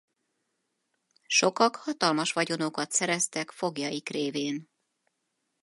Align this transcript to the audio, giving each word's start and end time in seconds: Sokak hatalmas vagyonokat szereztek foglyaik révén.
Sokak 1.27 1.75
hatalmas 1.75 2.33
vagyonokat 2.33 2.91
szereztek 2.91 3.51
foglyaik 3.51 4.09
révén. 4.09 4.69